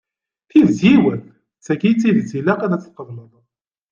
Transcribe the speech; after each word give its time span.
Tidet 0.49 0.81
yiwet, 0.89 1.23
d 1.57 1.61
tagi 1.65 1.85
i 1.89 1.93
d 1.95 1.99
tidet 2.01 2.31
ilaq 2.39 2.59
ad 2.61 2.71
tt-tqebleḍ. 2.75 3.31